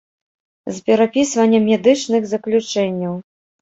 [0.77, 3.13] З перапісваннем медычных заключэнняў.